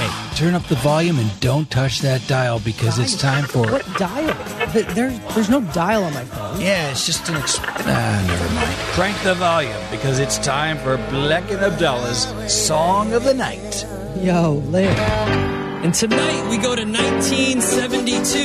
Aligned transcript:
Hey, 0.00 0.36
turn 0.36 0.54
up 0.54 0.62
the 0.64 0.76
volume 0.76 1.18
and 1.18 1.40
don't 1.40 1.70
touch 1.70 1.98
that 2.00 2.26
dial 2.26 2.58
because 2.60 2.98
it's 2.98 3.16
time 3.20 3.44
for. 3.44 3.70
What 3.70 3.84
dial? 3.98 4.34
Th- 4.72 4.86
There's 4.86 5.18
there's 5.34 5.50
no 5.50 5.60
dial 5.60 6.04
on 6.04 6.14
my 6.14 6.24
phone. 6.24 6.58
Yeah, 6.60 6.90
it's 6.90 7.04
just 7.04 7.28
an. 7.28 7.34
Exp- 7.34 7.60
ah, 7.62 8.24
never 8.26 8.54
mind. 8.54 8.76
Crank 8.94 9.16
the 9.22 9.34
volume 9.34 9.76
because 9.90 10.18
it's 10.18 10.38
time 10.38 10.78
for 10.78 10.96
Bleck 11.12 11.50
and 11.50 11.60
Abdalla's 11.60 12.26
Song 12.50 13.12
of 13.12 13.24
the 13.24 13.34
Night. 13.34 13.84
Yo, 14.16 14.52
Liv. 14.70 14.88
And 15.84 15.92
tonight 15.92 16.48
we 16.48 16.56
go 16.56 16.74
to 16.74 16.84
1972. 16.84 18.38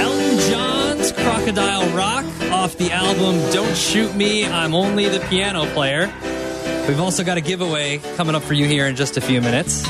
Elton 0.00 0.38
John's 0.50 1.10
Crocodile 1.12 1.88
Rock 1.96 2.24
off 2.52 2.76
the 2.76 2.92
album 2.92 3.34
Don't 3.52 3.76
Shoot 3.76 4.14
Me, 4.14 4.44
I'm 4.46 4.74
Only 4.74 5.08
the 5.08 5.20
Piano 5.28 5.66
Player. 5.72 6.12
We've 6.88 7.00
also 7.00 7.22
got 7.22 7.38
a 7.38 7.40
giveaway 7.40 7.98
coming 8.16 8.34
up 8.34 8.42
for 8.42 8.54
you 8.54 8.66
here 8.66 8.86
in 8.86 8.96
just 8.96 9.16
a 9.16 9.20
few 9.20 9.40
minutes. 9.40 9.86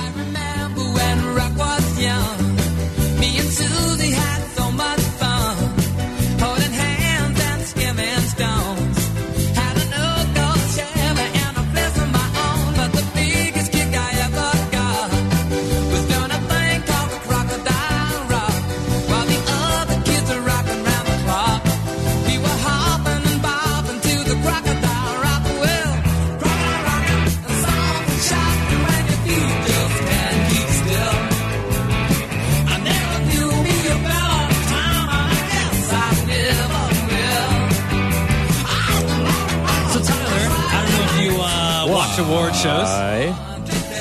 Watch 42.12 42.26
award 42.26 42.54
shows. 42.54 42.88
Hi. 42.88 43.28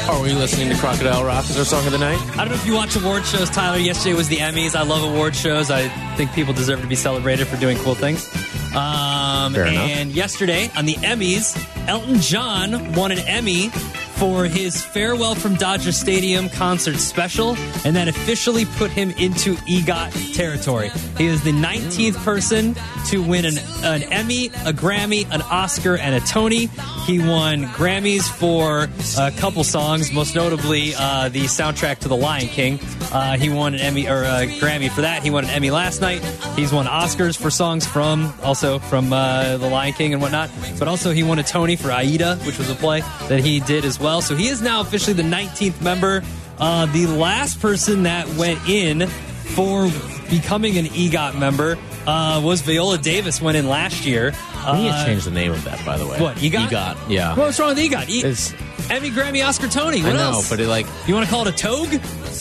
Are 0.09 0.21
we 0.21 0.33
listening 0.33 0.69
to 0.69 0.75
Crocodile 0.75 1.23
Rock 1.23 1.45
as 1.45 1.57
our 1.57 1.63
song 1.63 1.85
of 1.85 1.93
the 1.93 1.97
night? 1.97 2.19
I 2.33 2.37
don't 2.37 2.49
know 2.49 2.55
if 2.55 2.65
you 2.65 2.73
watch 2.73 2.95
award 2.97 3.25
shows, 3.25 3.49
Tyler. 3.49 3.77
Yesterday 3.77 4.15
was 4.15 4.27
the 4.27 4.37
Emmys. 4.37 4.75
I 4.75 4.83
love 4.83 5.09
award 5.09 5.33
shows. 5.33 5.71
I 5.71 5.87
think 6.17 6.33
people 6.33 6.53
deserve 6.53 6.81
to 6.81 6.87
be 6.87 6.95
celebrated 6.95 7.47
for 7.47 7.55
doing 7.57 7.77
cool 7.77 7.95
things. 7.95 8.25
Um, 8.75 9.53
Fair 9.53 9.67
enough. 9.67 9.89
and 9.89 10.11
yesterday 10.11 10.69
on 10.75 10.85
the 10.85 10.95
Emmys, 10.95 11.57
Elton 11.87 12.19
John 12.19 12.93
won 12.93 13.11
an 13.11 13.19
Emmy 13.19 13.69
for 14.21 14.45
his 14.45 14.85
Farewell 14.85 15.33
from 15.33 15.55
Dodger 15.55 15.91
Stadium 15.91 16.47
concert 16.49 16.97
special, 16.97 17.55
and 17.85 17.95
that 17.95 18.07
officially 18.07 18.65
put 18.65 18.91
him 18.91 19.09
into 19.11 19.55
EGOT 19.67 20.35
territory. 20.35 20.91
He 21.17 21.25
is 21.25 21.43
the 21.43 21.51
19th 21.53 22.23
person 22.23 22.75
to 23.07 23.23
win 23.23 23.45
an, 23.45 23.57
an 23.83 24.03
Emmy, 24.13 24.47
a 24.47 24.73
Grammy, 24.73 25.27
an 25.31 25.41
Oscar, 25.41 25.97
and 25.97 26.13
a 26.13 26.19
Tony. 26.19 26.69
He 27.05 27.17
won 27.17 27.63
Grammys 27.65 28.29
for 28.29 28.87
a 29.19 29.31
couple 29.31 29.63
songs, 29.63 30.13
most 30.13 30.35
notably 30.35 30.93
uh, 30.95 31.29
the 31.29 31.41
soundtrack 31.45 31.97
to 31.99 32.07
The 32.07 32.15
Lion 32.15 32.47
King. 32.47 32.79
Uh, 33.11 33.37
he 33.37 33.49
won 33.49 33.73
an 33.73 33.79
Emmy 33.79 34.07
or 34.07 34.23
a 34.23 34.45
Grammy 34.59 34.89
for 34.89 35.01
that. 35.01 35.23
He 35.23 35.31
won 35.31 35.45
an 35.45 35.49
Emmy 35.49 35.71
last 35.71 35.99
night. 35.99 36.23
He's 36.55 36.71
won 36.71 36.85
Oscars 36.85 37.35
for 37.35 37.49
songs 37.49 37.87
from 37.87 38.31
also 38.43 38.77
from 38.79 39.11
uh, 39.11 39.57
The 39.57 39.67
Lion 39.67 39.93
King 39.93 40.13
and 40.13 40.21
whatnot. 40.21 40.51
But 40.77 40.87
also 40.87 41.11
he 41.11 41.23
won 41.23 41.39
a 41.39 41.43
Tony 41.43 41.75
for 41.75 41.91
Aida, 41.91 42.35
which 42.45 42.59
was 42.59 42.69
a 42.69 42.75
play 42.75 43.01
that 43.27 43.39
he 43.39 43.59
did 43.61 43.83
as 43.83 43.99
well. 43.99 44.21
So 44.21 44.35
he 44.35 44.47
is 44.47 44.61
now 44.61 44.81
officially 44.81 45.13
the 45.13 45.23
19th 45.23 45.81
member. 45.81 46.23
Uh, 46.59 46.85
the 46.85 47.07
last 47.07 47.59
person 47.59 48.03
that 48.03 48.27
went 48.35 48.69
in 48.69 49.07
for 49.07 49.89
becoming 50.29 50.77
an 50.77 50.85
EGOT 50.85 51.37
member 51.37 51.77
uh, 52.05 52.39
was 52.43 52.61
Viola 52.61 52.97
Davis. 52.97 53.41
Went 53.41 53.57
in 53.57 53.67
last 53.67 54.05
year. 54.05 54.33
We 54.73 54.83
need 54.83 54.89
Uh, 54.89 54.99
to 54.99 55.05
change 55.05 55.23
the 55.25 55.31
name 55.31 55.51
of 55.51 55.63
that, 55.65 55.83
by 55.85 55.97
the 55.97 56.05
way. 56.05 56.19
What, 56.19 56.37
EGOT? 56.37 56.69
EGOT, 56.69 56.97
yeah. 57.09 57.35
What's 57.35 57.59
wrong 57.59 57.69
with 57.69 57.79
EGOT? 57.79 58.09
E- 58.09 58.23
It's, 58.23 58.53
Emmy, 58.89 59.09
Grammy, 59.09 59.45
Oscar, 59.47 59.67
Tony. 59.67 60.01
I 60.01 60.05
What 60.05 60.13
know, 60.13 60.19
else? 60.33 60.49
but 60.49 60.59
it 60.59 60.67
like, 60.67 60.85
you 61.07 61.13
want 61.13 61.25
to 61.25 61.31
call 61.31 61.47
it 61.47 61.53
a 61.53 61.57
togue? 61.57 61.93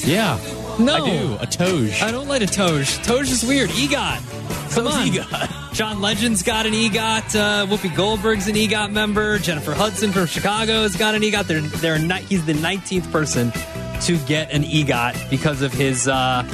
yeah. 0.05 0.39
No. 0.79 1.05
I 1.05 1.11
do. 1.11 1.35
A 1.41 1.47
Toge. 1.47 2.03
I 2.03 2.11
don't 2.11 2.27
like 2.29 2.41
a 2.43 2.47
Toge. 2.47 3.03
Toge 3.05 3.31
is 3.31 3.45
weird. 3.45 3.69
EGOT. 3.71 4.73
Come 4.75 4.87
on. 4.87 5.07
EGOT. 5.09 5.73
John 5.75 6.01
Legend's 6.01 6.43
got 6.43 6.65
an 6.67 6.73
EGOT. 6.73 7.35
Uh, 7.37 7.67
Whoopi 7.67 7.95
Goldberg's 7.95 8.47
an 8.49 8.55
EGOT 8.57 8.91
member. 8.91 9.39
Jennifer 9.39 9.75
Hudson 9.75 10.11
from 10.13 10.27
Chicago 10.27 10.83
has 10.83 10.97
got 10.97 11.15
an 11.15 11.23
EGOT. 11.23 11.47
They're, 11.47 11.61
they're 11.61 11.99
ni- 11.99 12.23
he's 12.23 12.45
the 12.47 12.55
19th 12.55 13.11
person 13.13 13.53
to 14.03 14.17
get 14.27 14.51
an 14.53 14.63
EGOT 14.65 15.29
because 15.29 15.61
of 15.61 15.73
his 15.75 16.09
uh, 16.09 16.45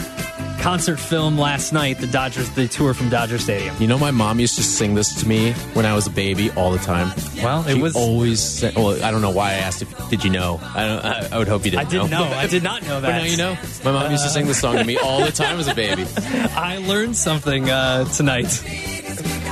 concert 0.66 0.99
film 0.99 1.38
last 1.38 1.72
night, 1.72 1.97
the 2.00 2.09
Dodgers, 2.09 2.50
the 2.50 2.66
tour 2.66 2.93
from 2.93 3.09
Dodger 3.09 3.38
Stadium. 3.38 3.77
You 3.78 3.87
know, 3.87 3.97
my 4.00 4.10
mom 4.10 4.41
used 4.41 4.56
to 4.56 4.65
sing 4.65 4.97
this 4.97 5.15
to 5.22 5.28
me 5.28 5.53
when 5.75 5.87
I 5.87 5.94
was 5.94 6.09
a 6.09 6.10
baby 6.10 6.50
all 6.56 6.72
the 6.72 6.78
time. 6.78 7.12
Well, 7.41 7.65
it 7.69 7.75
She 7.75 7.81
was- 7.81 7.94
always. 7.94 8.41
Sang, 8.43 8.75
well, 8.75 9.00
I 9.04 9.12
don't 9.12 9.22
know 9.22 9.31
why 9.31 9.50
I 9.50 9.54
asked 9.54 9.82
if 9.82 10.10
did 10.10 10.25
you 10.25 10.31
know. 10.31 10.59
I 10.75 10.88
don't. 10.88 11.04
I, 11.04 11.28
I 11.31 11.38
would 11.38 11.47
hope 11.47 11.65
you 11.66 11.71
didn't. 11.71 11.87
I 11.87 11.88
didn't 11.88 12.10
know. 12.10 12.25
I 12.25 12.49
did 12.49 12.65
not 12.65 12.82
know 12.82 13.00
that. 13.00 13.06
But 13.06 13.12
that. 13.12 13.19
now 13.19 13.31
you 13.31 13.37
know. 13.37 13.56
My 13.84 13.93
mom 13.93 14.10
used 14.10 14.25
to 14.25 14.31
sing 14.31 14.47
this 14.49 14.60
song 14.60 14.77
to 14.78 14.82
me 14.84 14.97
all 14.97 15.25
the 15.25 15.31
time 15.31 15.60
as 15.60 15.69
a 15.69 15.75
baby. 15.75 16.04
I 16.56 16.78
learned 16.78 17.15
something 17.16 17.71
uh, 17.71 18.04
tonight. 18.06 18.50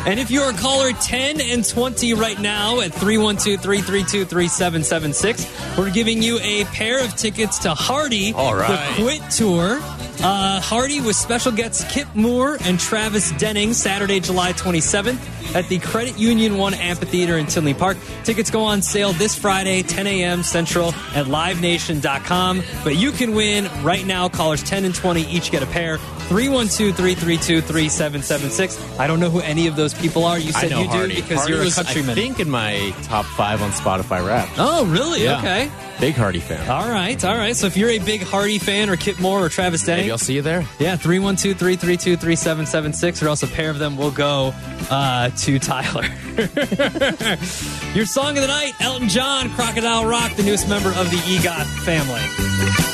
And 0.07 0.21
if 0.21 0.31
you're 0.31 0.51
a 0.51 0.53
caller 0.53 0.93
10 0.93 1.41
and 1.41 1.67
20 1.67 2.13
right 2.15 2.39
now 2.39 2.81
at 2.81 2.93
312 2.93 3.61
332 3.61 4.25
3776, 4.27 5.79
we're 5.79 5.91
giving 5.91 6.23
you 6.23 6.39
a 6.43 6.65
pair 6.67 7.03
of 7.03 7.17
tickets 7.17 7.61
to 7.61 7.71
Hardy, 7.75 8.35
All 8.35 8.55
right. 8.55 8.97
the 8.97 9.03
Quit 9.03 9.31
Tour. 9.31 9.79
Uh, 10.23 10.61
Hardy 10.61 11.01
with 11.01 11.17
special 11.17 11.53
guests 11.53 11.91
Kip 11.93 12.07
Moore 12.15 12.59
and 12.63 12.79
Travis 12.79 13.33
Denning, 13.33 13.73
Saturday, 13.73 14.21
July 14.21 14.53
27th 14.53 15.19
at 15.55 15.69
the 15.69 15.79
Credit 15.79 16.19
Union 16.19 16.57
One 16.57 16.75
Amphitheater 16.75 17.37
in 17.39 17.47
Tinley 17.47 17.75
Park. 17.75 17.97
Tickets 18.25 18.51
go 18.51 18.63
on 18.63 18.83
sale 18.83 19.13
this 19.13 19.37
Friday, 19.37 19.83
10 19.83 20.07
a.m. 20.07 20.43
Central 20.43 20.89
at 21.15 21.27
livenation.com. 21.27 22.63
But 22.83 22.97
you 22.97 23.13
can 23.13 23.35
win 23.35 23.69
right 23.83 24.07
now. 24.07 24.29
Callers 24.29 24.63
10 24.63 24.85
and 24.85 24.95
20 24.95 25.23
each 25.23 25.51
get 25.51 25.63
a 25.63 25.67
pair. 25.67 25.99
312 26.29 26.97
332 26.97 27.61
3776. 27.61 28.99
I 28.99 29.07
don't 29.07 29.21
know 29.21 29.31
who 29.31 29.41
any 29.41 29.67
of 29.67 29.77
those 29.77 29.93
people 29.93 30.25
are. 30.25 30.39
You 30.39 30.53
said 30.53 30.71
you 30.71 30.91
do 30.91 31.09
because 31.09 31.39
Hardy 31.39 31.53
you're 31.53 31.61
a 31.61 31.65
was, 31.65 31.75
countryman. 31.75 32.11
I 32.11 32.15
think 32.15 32.41
in 32.41 32.49
my 32.49 32.95
top 33.03 33.27
five 33.27 33.61
on 33.61 33.71
Spotify 33.73 34.27
rap. 34.27 34.49
oh, 34.57 34.87
really? 34.87 35.25
Yeah. 35.25 35.39
Okay. 35.39 35.71
Big 36.01 36.15
Hardy 36.15 36.41
fan. 36.41 36.69
All 36.69 36.89
right. 36.89 37.23
All 37.25 37.37
right. 37.37 37.57
So 37.57 37.67
if 37.67 37.77
you're 37.77 37.91
a 37.91 37.99
big 37.99 38.23
Hardy 38.23 38.59
fan 38.59 38.91
or 38.91 38.97
Kip 38.97 39.19
Moore 39.21 39.45
or 39.45 39.49
Travis 39.49 39.85
Denning, 39.85 40.03
Maybe 40.05 40.13
I'll 40.13 40.19
see 40.19 40.35
you 40.35 40.43
there. 40.43 40.67
Yeah, 40.79 40.97
312 40.97 41.59
332 41.59 42.17
3776, 42.17 43.23
or 43.23 43.29
else 43.29 43.43
a 43.43 43.47
pair 43.47 43.71
of 43.71 43.79
them 43.79 43.97
will 43.97 44.11
go 44.11 44.53
uh, 44.91 45.31
to 45.31 45.59
Tyler. 45.59 46.05
Your 47.95 48.07
song 48.07 48.37
of 48.37 48.43
the 48.43 48.49
night 48.49 48.73
Elton 48.81 49.09
John, 49.09 49.51
Crocodile 49.51 50.07
Rock, 50.07 50.35
the 50.37 50.43
newest 50.43 50.69
member 50.69 50.91
of 50.91 51.11
the 51.11 51.17
EGOT 51.17 51.65
family. 51.85 52.94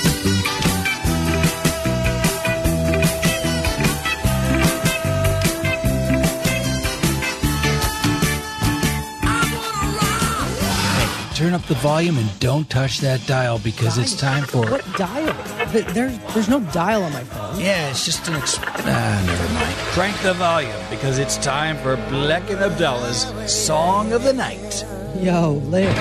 Turn 11.51 11.59
up 11.59 11.67
the 11.67 11.75
volume 11.75 12.17
and 12.17 12.39
don't 12.39 12.71
touch 12.71 13.01
that 13.01 13.27
dial 13.27 13.59
because 13.59 13.99
it's 13.99 14.15
time 14.15 14.45
for. 14.45 14.71
What 14.71 14.85
dial? 14.97 15.35
There's 15.73 16.17
there's 16.33 16.49
no 16.49 16.61
dial 16.61 17.03
on 17.03 17.13
my 17.13 17.25
phone. 17.25 17.59
Yeah, 17.59 17.91
it's 17.91 18.05
just 18.05 18.29
an. 18.29 18.35
Exp- 18.35 18.63
ah, 18.63 19.23
never 19.27 19.55
mind. 19.55 19.75
Crank 19.93 20.17
the 20.23 20.35
volume 20.35 20.71
because 20.91 21.19
it's 21.19 21.39
time 21.39 21.77
for 21.79 21.97
Bleck 21.97 22.49
and 22.51 22.61
Abdalla's 22.61 23.53
Song 23.53 24.13
of 24.13 24.23
the 24.23 24.33
Night. 24.33 24.85
Yo, 25.19 25.55
Liv. 25.55 25.93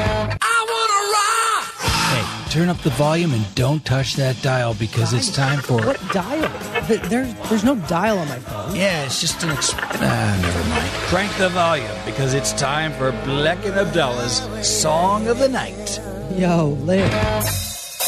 Hey, 1.82 2.52
turn 2.52 2.70
up 2.70 2.78
the 2.82 2.92
volume 2.92 3.34
and 3.34 3.56
don't 3.56 3.84
touch 3.84 4.18
that 4.18 4.40
dial 4.44 4.76
because 4.76 5.14
it's 5.14 5.36
time 5.36 5.62
for. 5.62 5.84
What 5.84 6.00
dial? 6.12 6.79
Th- 6.90 7.02
There's 7.04 7.32
there's 7.50 7.64
no 7.64 7.76
dial 7.88 8.18
on 8.18 8.28
my 8.28 8.40
phone. 8.40 8.76
Yeah, 8.76 9.06
it's 9.06 9.22
just 9.22 9.44
an. 9.44 9.50
Exp- 9.52 9.78
ah, 9.80 10.40
never 10.42 10.64
mind. 10.70 10.90
Crank 11.12 11.32
the 11.38 11.50
volume 11.50 11.86
because 12.04 12.34
it's 12.34 12.52
time 12.54 12.92
for 12.94 13.12
Bleck 13.30 13.64
and 13.64 13.76
Abdalla's 13.76 14.42
Song 14.68 15.28
of 15.28 15.38
the 15.38 15.48
Night. 15.50 16.00
Yo, 16.36 16.70
Liv. 16.82 17.06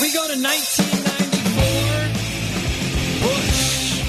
We 0.01 0.11
go 0.11 0.25
to 0.25 0.33
1994. 0.33 3.21
Bush. 3.21 4.01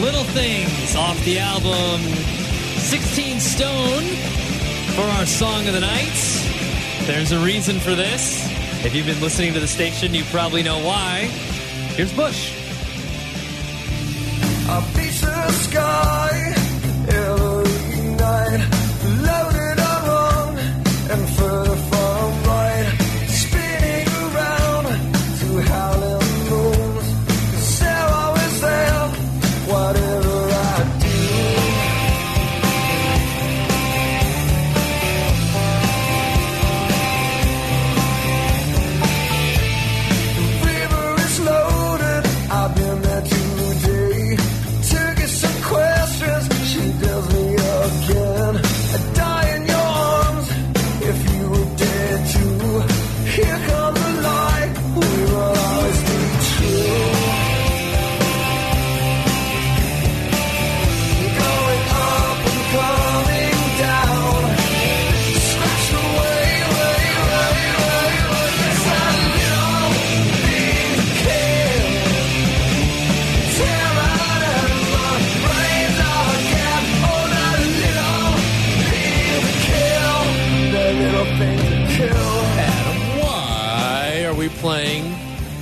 Little 0.00 0.22
Things 0.30 0.94
off 0.94 1.18
the 1.24 1.40
album 1.40 2.00
16 2.78 3.40
Stone 3.40 4.04
for 4.94 5.02
our 5.18 5.26
song 5.26 5.66
of 5.66 5.74
the 5.74 5.80
night. 5.80 6.14
There's 7.08 7.32
a 7.32 7.40
reason 7.40 7.80
for 7.80 7.96
this. 7.96 8.46
If 8.84 8.94
you've 8.94 9.06
been 9.06 9.20
listening 9.20 9.54
to 9.54 9.60
the 9.60 9.66
station, 9.66 10.14
you 10.14 10.22
probably 10.26 10.62
know 10.62 10.78
why. 10.84 11.22
Here's 11.96 12.12
Bush. 12.12 12.60
A 14.66 14.80
piece 14.94 15.22
of 15.22 15.54
sky 15.54 16.23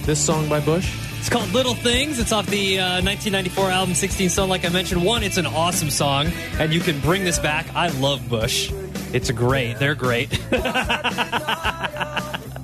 this 0.04 0.24
song 0.24 0.48
by 0.48 0.60
Bush? 0.60 0.98
It's 1.18 1.28
called 1.28 1.52
Little 1.52 1.74
Things. 1.74 2.18
It's 2.18 2.32
off 2.32 2.46
the 2.46 2.80
uh, 2.80 3.02
1994 3.02 3.70
album 3.70 3.94
16 3.94 4.28
Stone. 4.28 4.48
Like 4.48 4.64
I 4.64 4.68
mentioned, 4.70 5.04
one, 5.04 5.22
it's 5.22 5.36
an 5.36 5.46
awesome 5.46 5.90
song, 5.90 6.26
and 6.58 6.72
you 6.72 6.80
can 6.80 6.98
bring 7.00 7.24
this 7.24 7.38
back. 7.38 7.66
I 7.74 7.88
love 7.88 8.28
Bush. 8.28 8.72
It's 9.12 9.30
great. 9.30 9.78
They're 9.78 9.94
great. 9.94 10.30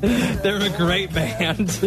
They're 0.00 0.62
a 0.62 0.74
great 0.76 1.12
band. 1.12 1.78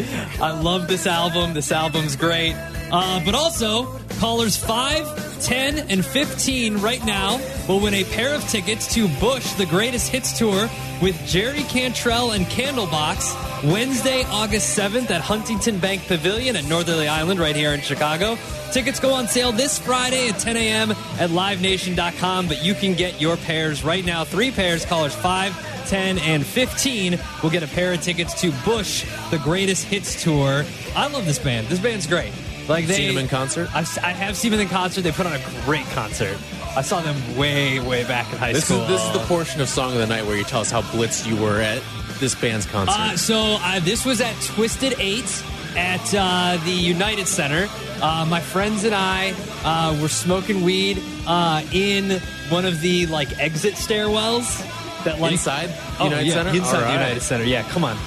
I 0.42 0.60
love 0.62 0.88
this 0.88 1.08
album. 1.08 1.54
This 1.54 1.72
album's 1.72 2.16
great. 2.16 2.56
Uh, 2.92 3.22
but 3.26 3.36
also, 3.36 4.00
callers 4.20 4.56
5, 4.56 5.42
10, 5.44 5.90
and 5.90 6.06
15 6.06 6.78
right 6.78 7.04
now 7.06 7.40
will 7.68 7.80
win 7.80 7.94
a 7.94 8.04
pair 8.06 8.34
of 8.36 8.48
tickets 8.48 8.94
to 8.96 9.08
Bush, 9.20 9.54
the 9.54 9.66
Greatest 9.66 10.10
Hits 10.10 10.38
Tour 10.38 10.70
with 11.02 11.20
Jerry 11.26 11.64
Cantrell 11.64 12.32
and 12.32 12.46
Candlebox 12.46 13.51
Wednesday, 13.64 14.24
August 14.30 14.78
7th 14.78 15.12
at 15.12 15.22
Huntington 15.22 15.78
Bank 15.78 16.08
Pavilion 16.08 16.56
at 16.56 16.66
Northerly 16.66 17.08
Island 17.08 17.40
right 17.40 17.56
here 17.56 17.74
in 17.74 17.82
Chicago. 17.82 18.36
Tickets 18.72 19.00
go 19.00 19.14
on 19.14 19.28
sale 19.28 19.52
this 19.52 19.78
Friday 19.78 20.30
at 20.30 20.40
10 20.40 20.58
a.m. 20.58 20.92
at 20.92 21.30
livenation.com, 21.30 22.48
but 22.48 22.64
you 22.64 22.74
can 22.74 22.96
get 22.96 23.22
your 23.22 23.38
pairs 23.38 23.84
right 23.84 24.04
now. 24.04 24.24
Three 24.24 24.50
pairs, 24.50 24.84
callers 24.84 25.14
5, 25.14 25.88
10, 25.88 26.18
and 26.20 26.44
15 26.44 27.20
will 27.44 27.52
get 27.52 27.62
a 27.62 27.68
pair 27.68 27.94
of 27.94 28.02
tickets 28.02 28.40
to 28.42 28.52
Bush, 28.66 29.06
the 29.30 29.38
Greatest 29.40 29.86
Hits 29.86 30.24
Tour. 30.24 30.66
I 30.96 31.08
love 31.08 31.26
this 31.26 31.38
band. 31.38 31.68
This 31.68 31.80
band's 31.80 32.08
great. 32.08 32.34
Like 32.68 32.88
they, 32.88 32.94
Seen 32.96 33.08
them 33.10 33.18
in 33.24 33.28
concert? 33.28 33.70
I've, 33.76 33.96
I 34.00 34.10
have 34.10 34.36
seen 34.36 34.52
them 34.52 34.62
in 34.62 34.70
concert. 34.70 35.02
They 35.02 35.12
put 35.12 35.26
on 35.28 35.34
a 35.34 35.42
great 35.66 35.86
concert. 35.88 36.38
I 36.76 36.82
saw 36.82 37.02
them 37.02 37.38
way, 37.38 37.80
way 37.80 38.06
back 38.06 38.32
in 38.32 38.40
high 38.40 38.54
This 38.54 38.66
school. 38.66 38.82
is 38.84 38.88
this 38.88 39.06
is 39.06 39.14
the 39.14 39.26
portion 39.26 39.62
of 39.62 39.68
Song 39.70 39.92
of 39.92 39.98
the 40.00 40.08
Night 40.08 40.26
where 40.26 40.38
you 40.38 40.44
tell 40.46 40.62
us 40.62 40.72
how 40.72 40.82
blitzed 40.82 41.28
you 41.28 41.36
were 41.42 41.60
at 41.60 41.82
this 42.22 42.36
band's 42.36 42.66
concert. 42.66 42.98
Uh, 42.98 43.18
so 43.18 43.58
uh, 43.60 43.82
this 43.82 44.06
was 44.06 44.22
at 44.22 44.40
Twisted 44.42 44.96
Eight 45.00 45.44
at 45.76 46.16
uh, 46.16 46.58
the 46.64 46.72
United 46.72 47.28
Center. 47.28 47.68
Uh, 48.02 48.26
my 48.30 48.40
friends 48.40 48.86
and 48.86 48.96
I 48.96 49.34
uh, 49.64 50.02
were 50.02 50.08
smoking 50.08 50.64
weed 50.64 51.02
uh, 51.28 51.64
in 51.74 52.22
one 52.50 52.66
of 52.66 52.80
the 52.80 53.08
like 53.08 53.38
exit 53.40 53.74
stairwells 53.74 54.66
that 55.04 55.20
like 55.20 55.34
Inside 55.34 55.70
oh, 56.00 56.06
United 56.06 56.28
yeah, 56.28 56.34
Center? 56.34 56.50
Inside 56.52 56.84
All 56.84 56.88
the. 56.88 56.94
United 56.94 57.22
Center. 57.22 57.44
Yeah, 57.44 57.64
come 57.70 57.84
on. 57.84 57.98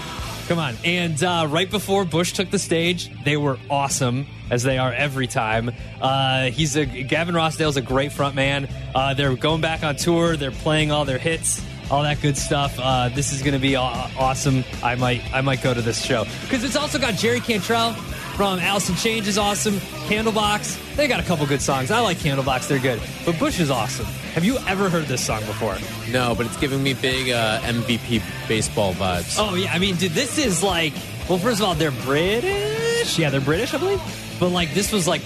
Come 0.49 0.59
on. 0.59 0.77
And 0.85 1.23
uh, 1.25 1.47
right 1.49 1.71
before 1.71 2.05
Bush 2.05 2.33
took 2.35 2.51
the 2.51 2.59
stage, 2.59 3.11
they 3.25 3.39
were 3.39 3.59
awesome, 3.71 4.27
as 4.51 4.63
they 4.63 4.77
are 4.77 4.93
every 4.93 5.27
time. 5.27 5.71
Uh, 6.01 6.51
he's 6.51 6.77
a 6.77 6.85
Gavin 6.85 7.35
Rossdale's 7.35 7.79
a 7.79 7.83
great 7.83 8.13
front 8.13 8.35
man. 8.35 8.69
Uh, 8.95 9.15
they're 9.15 9.35
going 9.37 9.63
back 9.63 9.83
on 9.83 9.97
tour. 9.97 10.37
They're 10.37 10.51
playing 10.51 10.93
all 10.93 11.07
their 11.07 11.19
hits, 11.19 11.65
all 11.91 12.03
that 12.03 12.21
good 12.21 12.37
stuff. 12.37 12.79
Uh, 12.79 13.09
this 13.09 13.33
is 13.33 13.43
going 13.43 13.55
to 13.55 13.61
be 13.61 13.77
aw- 13.77 14.11
awesome. 14.19 14.65
I 14.83 14.95
might 14.95 15.23
I 15.35 15.41
might 15.41 15.63
go 15.63 15.75
to 15.75 15.83
this 15.83 16.03
show 16.03 16.25
because 16.43 16.65
it's 16.65 16.77
also 16.77 16.99
got 16.99 17.15
Jerry 17.15 17.41
Cantrell 17.41 17.95
from 18.35 18.59
in 18.59 18.95
Chains 18.97 19.29
is 19.29 19.39
awesome. 19.39 19.75
Candlebox, 20.09 20.97
they 20.97 21.07
got 21.07 21.21
a 21.21 21.23
couple 21.23 21.47
good 21.47 21.63
songs. 21.63 21.91
I 21.93 22.01
like 22.01 22.17
Candlebox; 22.19 22.67
they're 22.67 22.81
good. 22.81 23.01
But 23.25 23.39
Bush 23.39 23.61
is 23.61 23.71
awesome. 23.71 24.07
Have 24.35 24.45
you 24.45 24.59
ever 24.67 24.89
heard 24.89 25.05
this 25.05 25.25
song 25.25 25.41
before? 25.47 25.77
no, 26.11 26.35
but 26.35 26.47
it's 26.47 26.57
giving 26.57 26.83
me 26.83 26.95
big 26.95 27.31
uh, 27.31 27.61
MVP 27.61 28.23
baseball 28.49 28.93
vibes. 28.95 29.37
Oh 29.39 29.55
yeah, 29.55 29.73
I 29.73 29.79
mean, 29.79 29.97
dude, 29.97 30.13
this 30.13 30.39
is 30.39 30.63
like. 30.63 30.93
Well, 31.29 31.39
first 31.39 31.61
of 31.61 31.67
all, 31.67 31.75
they're 31.75 31.91
British. 31.91 33.19
Yeah, 33.19 33.31
they're 33.31 33.41
British, 33.41 33.73
I 33.73 33.79
believe. 33.79 34.03
But 34.41 34.51
like, 34.51 34.75
this 34.75 34.93
was 34.93 35.07
like 35.07 35.23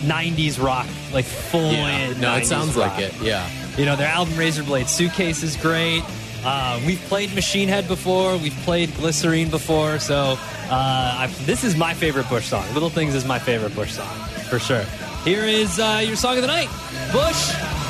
'90s 0.00 0.62
rock, 0.62 0.86
like 1.12 1.24
full 1.24 1.72
yeah. 1.72 2.08
in. 2.10 2.20
No, 2.20 2.28
90s 2.32 2.40
it 2.40 2.46
sounds 2.46 2.76
rock. 2.76 2.96
like 2.96 3.04
it. 3.04 3.14
Yeah. 3.22 3.48
You 3.76 3.86
know, 3.86 3.96
their 3.96 4.08
album 4.08 4.36
Razor 4.36 4.64
Blade 4.64 4.88
Suitcase 4.88 5.42
is 5.42 5.56
great. 5.56 6.02
Uh, 6.44 6.80
we've 6.86 7.00
played 7.02 7.34
Machine 7.34 7.68
Head 7.68 7.88
before. 7.88 8.36
We've 8.36 8.56
played 8.64 8.90
Glycerine 8.90 9.50
before. 9.50 9.98
So 9.98 10.36
uh, 10.70 11.28
this 11.42 11.64
is 11.64 11.76
my 11.76 11.94
favorite 11.94 12.28
Bush 12.28 12.46
song. 12.46 12.66
Little 12.74 12.90
Things 12.90 13.14
is 13.14 13.24
my 13.24 13.38
favorite 13.38 13.74
Bush 13.74 13.92
song 13.92 14.14
for 14.52 14.58
sure. 14.58 14.84
Here 15.24 15.44
is 15.44 15.78
uh, 15.78 16.02
your 16.04 16.16
song 16.16 16.36
of 16.36 16.42
the 16.42 16.48
night, 16.48 16.68
Bush. 17.10 17.81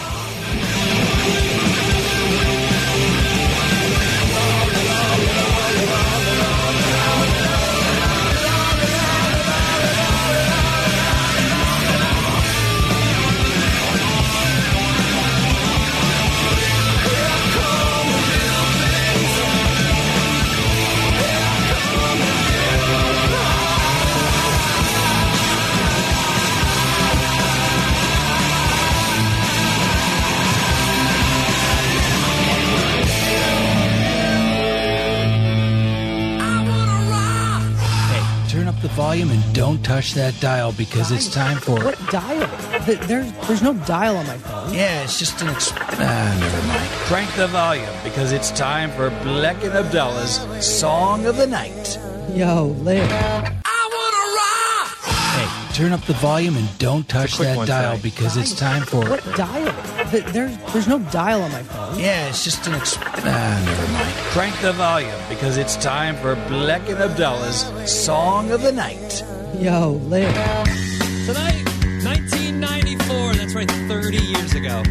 Touch 40.02 40.14
that 40.14 40.40
dial 40.40 40.72
because 40.72 41.12
it's 41.12 41.28
time 41.32 41.58
for. 41.58 41.76
What 41.84 41.96
dial? 42.10 42.48
Th- 42.86 42.98
There's 43.02 43.30
there's 43.46 43.62
no 43.62 43.72
dial 43.86 44.16
on 44.16 44.26
my 44.26 44.36
phone. 44.36 44.74
Yeah, 44.74 45.04
it's 45.04 45.16
just 45.16 45.40
an. 45.42 45.46
Exp- 45.46 45.76
ah, 45.78 46.36
never 46.40 46.66
mind. 46.66 46.90
Crank 47.06 47.30
the 47.36 47.46
volume 47.46 47.86
because 48.02 48.32
it's 48.32 48.50
time 48.50 48.90
for 48.90 49.10
Bleck 49.22 49.62
and 49.62 49.72
Abdalla's 49.74 50.40
Song 50.66 51.26
of 51.26 51.36
the 51.36 51.46
Night. 51.46 52.00
Yo, 52.34 52.74
Liv. 52.80 53.08
Hey, 55.34 55.72
turn 55.72 55.92
up 55.92 56.00
the 56.06 56.14
volume 56.14 56.56
and 56.56 56.78
don't 56.78 57.08
touch 57.08 57.38
that 57.38 57.56
one, 57.56 57.68
dial 57.68 57.90
Frank. 57.90 58.02
because 58.02 58.36
it's 58.36 58.54
time 58.58 58.82
for. 58.82 59.08
What 59.08 59.24
dial? 59.36 59.72
Th- 60.10 60.24
There's 60.24 60.56
there's 60.72 60.88
no 60.88 60.98
dial 60.98 61.42
on 61.42 61.52
my 61.52 61.62
phone. 61.62 61.96
Yeah, 62.00 62.26
it's 62.28 62.42
just 62.42 62.66
an. 62.66 62.72
Exp- 62.72 63.00
ah, 63.04 63.62
never 63.64 63.92
mind. 63.92 64.14
Crank 64.32 64.60
the 64.62 64.72
volume 64.72 65.14
because 65.28 65.58
it's 65.58 65.76
time 65.76 66.16
for 66.16 66.34
Bleck 66.50 66.88
and 66.88 66.98
Abdalla's 66.98 67.62
Song 67.88 68.50
of 68.50 68.62
the 68.62 68.72
Night. 68.72 69.22
Yo, 69.58 70.00
Liv. 70.08 70.32
Tonight, 71.26 71.64
1994. 72.02 73.34
That's 73.34 73.54
right, 73.54 73.70
30 73.70 74.16
years 74.16 74.54
ago. 74.54 74.82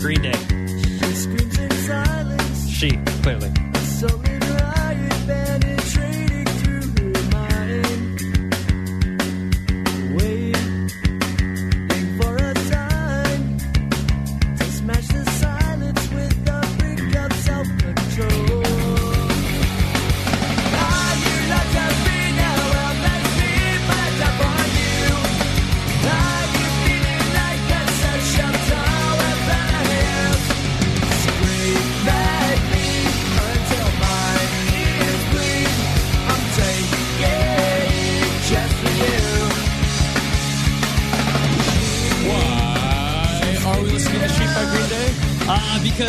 Green 0.00 0.22
Day. 0.22 0.32
She, 2.68 2.92
clearly. 3.22 3.59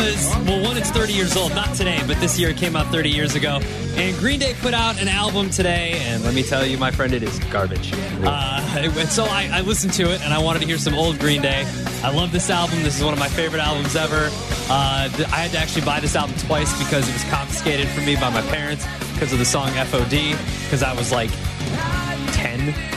Because, 0.02 0.26
well, 0.48 0.64
one, 0.64 0.76
it's 0.76 0.90
30 0.90 1.12
years 1.12 1.36
old. 1.36 1.54
Not 1.54 1.76
today, 1.76 2.02
but 2.08 2.18
this 2.18 2.36
year 2.36 2.50
it 2.50 2.56
came 2.56 2.74
out 2.74 2.88
30 2.88 3.08
years 3.08 3.36
ago. 3.36 3.60
And 3.94 4.16
Green 4.18 4.40
Day 4.40 4.52
put 4.60 4.74
out 4.74 5.00
an 5.00 5.06
album 5.06 5.48
today, 5.48 5.92
and 6.00 6.24
let 6.24 6.34
me 6.34 6.42
tell 6.42 6.66
you, 6.66 6.76
my 6.76 6.90
friend, 6.90 7.12
it 7.12 7.22
is 7.22 7.38
garbage. 7.52 7.92
Uh, 7.92 8.78
and 8.78 9.08
so 9.08 9.22
I, 9.22 9.48
I 9.52 9.60
listened 9.60 9.92
to 9.92 10.10
it, 10.12 10.20
and 10.22 10.34
I 10.34 10.42
wanted 10.42 10.58
to 10.58 10.66
hear 10.66 10.76
some 10.76 10.94
old 10.94 11.20
Green 11.20 11.40
Day. 11.40 11.64
I 12.02 12.10
love 12.10 12.32
this 12.32 12.50
album. 12.50 12.82
This 12.82 12.98
is 12.98 13.04
one 13.04 13.12
of 13.12 13.20
my 13.20 13.28
favorite 13.28 13.62
albums 13.62 13.94
ever. 13.94 14.28
Uh, 14.68 15.08
I 15.08 15.36
had 15.36 15.52
to 15.52 15.58
actually 15.58 15.84
buy 15.84 16.00
this 16.00 16.16
album 16.16 16.34
twice 16.36 16.76
because 16.82 17.08
it 17.08 17.12
was 17.12 17.24
confiscated 17.30 17.86
from 17.86 18.04
me 18.04 18.16
by 18.16 18.30
my 18.30 18.42
parents 18.42 18.84
because 19.12 19.32
of 19.32 19.38
the 19.38 19.44
song 19.44 19.68
FOD, 19.68 20.32
because 20.64 20.82
I 20.82 20.94
was 20.94 21.12
like 21.12 21.30
10 21.30 21.51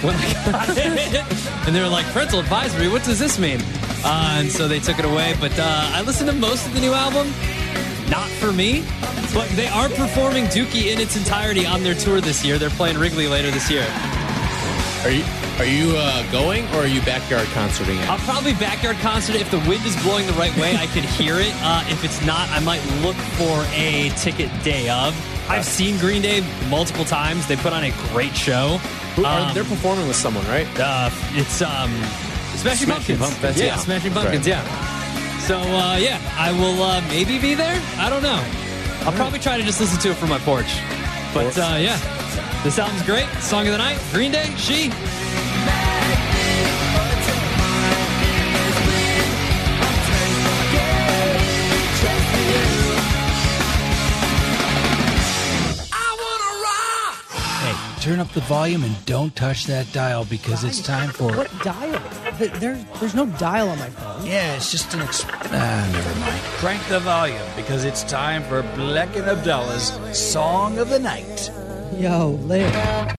when 0.02 0.16
I 0.16 0.34
got 0.52 0.70
it. 0.70 1.68
And 1.68 1.76
they 1.76 1.82
were 1.82 1.88
like, 1.88 2.06
parental 2.08 2.40
advisory, 2.40 2.88
what 2.88 3.04
does 3.04 3.20
this 3.20 3.40
mean? 3.40 3.60
Uh, 4.04 4.38
and 4.40 4.52
so 4.52 4.68
they 4.68 4.80
took 4.80 5.00
it 5.00 5.06
away. 5.06 5.36
But 5.40 5.58
uh, 5.58 5.64
I 5.94 6.02
listened 6.02 6.30
to 6.30 6.36
most 6.36 6.68
of 6.68 6.74
the 6.74 6.82
new 6.82 6.94
album. 6.94 7.28
Not 8.10 8.30
for 8.30 8.54
me, 8.54 8.84
but 9.34 9.50
they 9.56 9.68
are 9.68 9.90
performing 9.90 10.46
Dookie 10.46 10.94
in 10.94 11.00
its 11.00 11.18
entirety 11.18 11.66
on 11.66 11.82
their 11.82 11.96
tour 11.96 12.22
this 12.22 12.46
year. 12.46 12.60
They're 12.60 12.70
playing 12.70 13.00
Wrigley 13.00 13.28
later 13.28 13.50
this 13.50 13.70
year. 13.72 13.86
Are 15.04 15.10
you 15.10 15.24
are 15.58 15.66
you 15.66 15.94
uh, 15.96 16.30
going 16.32 16.66
or 16.74 16.84
are 16.84 16.88
you 16.88 17.00
backyard 17.02 17.48
concerting 17.50 17.98
it? 17.98 18.10
I'll 18.10 18.18
probably 18.20 18.54
backyard 18.54 18.98
concert. 18.98 19.38
If 19.38 19.50
the 19.52 19.60
wind 19.60 19.86
is 19.86 19.96
blowing 20.04 20.28
the 20.28 20.34
right 20.34 20.56
way, 20.58 20.76
I 20.76 20.86
could 20.88 21.06
hear 21.06 21.36
it. 21.40 21.54
Uh, 21.62 21.86
if 21.88 22.04
it's 22.04 22.24
not, 22.26 22.50
I 22.50 22.60
might 22.60 22.84
look 23.02 23.16
for 23.16 23.64
a 23.74 24.12
ticket 24.18 24.52
day 24.64 24.90
of. 24.90 25.16
I've 25.50 25.64
seen 25.64 25.98
Green 26.00 26.22
Day 26.22 26.44
multiple 26.70 27.06
times. 27.06 27.48
They 27.48 27.56
put 27.56 27.72
on 27.72 27.86
a 27.86 27.92
great 28.12 28.36
show. 28.36 28.80
Who- 29.16 29.26
Um, 29.26 29.54
they're 29.54 29.64
performing 29.64 30.08
with 30.08 30.18
someone, 30.18 30.46
right? 30.48 30.68
uh, 30.80 31.10
it's 31.34 31.62
um, 31.62 31.92
Smashing, 32.56 32.88
Smashing 32.88 32.90
Pumpkins. 32.90 33.20
Pumpkins, 33.20 33.58
yeah, 33.60 33.66
yeah. 33.66 33.76
Smashing 33.78 34.14
Pumpkins. 34.14 34.48
right. 34.48 34.64
Yeah. 34.66 35.40
So 35.48 35.60
uh, 35.60 35.98
yeah, 35.98 36.20
I 36.38 36.52
will 36.52 36.82
uh, 36.82 37.02
maybe 37.10 37.38
be 37.40 37.54
there. 37.54 37.80
I 37.98 38.10
don't 38.10 38.24
know. 38.24 38.42
I'll 39.06 39.14
probably 39.14 39.40
try 39.40 39.58
to 39.58 39.64
just 39.64 39.80
listen 39.80 40.00
to 40.02 40.10
it 40.12 40.16
from 40.18 40.30
my 40.30 40.40
porch. 40.40 40.72
But 41.34 41.56
uh, 41.58 41.78
yeah, 41.80 42.00
this 42.64 42.80
album's 42.80 43.04
great. 43.04 43.28
Song 43.42 43.66
of 43.68 43.72
the 43.74 43.78
night, 43.78 44.00
Green 44.12 44.32
Day. 44.32 44.50
She. 44.58 44.90
Turn 58.06 58.20
up 58.20 58.32
the 58.34 58.42
volume 58.42 58.84
and 58.84 59.06
don't 59.08 59.36
touch 59.36 59.66
that 59.66 59.92
dial 59.92 60.26
because 60.26 60.64
it's 60.64 60.80
time 60.80 61.10
for. 61.10 61.36
What 61.36 61.50
dial? 61.64 62.00
There's 62.38 62.86
there's 63.00 63.16
no 63.16 63.26
dial 63.26 63.68
on 63.68 63.80
my 63.80 63.90
phone. 63.90 64.24
Yeah, 64.24 64.56
it's 64.56 64.70
just 64.70 64.94
an. 64.94 65.00
Exp- 65.00 65.28
ah, 65.28 65.90
never 65.92 66.20
mind. 66.20 66.40
Crank 66.60 66.88
the 66.88 67.00
volume 67.00 67.42
because 67.56 67.84
it's 67.84 68.04
time 68.04 68.44
for 68.44 68.62
Bleck 68.62 69.16
and 69.16 69.26
Abdalla's 69.26 69.92
Song 70.16 70.78
of 70.78 70.90
the 70.90 71.00
Night. 71.00 71.50
Yo, 71.98 72.40
later. 72.44 73.08